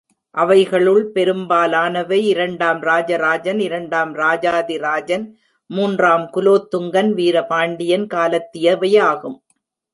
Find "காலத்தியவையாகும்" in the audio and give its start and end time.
8.07-9.39